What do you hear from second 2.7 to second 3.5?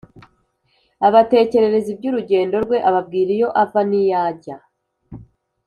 ababwira iyo